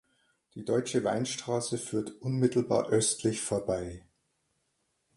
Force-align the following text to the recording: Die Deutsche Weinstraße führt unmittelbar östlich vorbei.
Die 0.55 0.65
Deutsche 0.65 1.03
Weinstraße 1.03 1.77
führt 1.77 2.19
unmittelbar 2.23 2.89
östlich 2.89 3.39
vorbei. 3.39 4.03